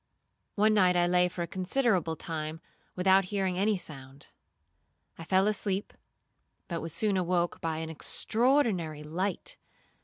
[0.55, 2.59] 'One night I lay for a considerable time
[2.95, 4.29] without hearing any sound.
[5.19, 5.93] I fell asleep,
[6.67, 9.57] but was soon awoke by an extraordinary light.